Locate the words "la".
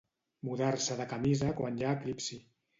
1.03-1.07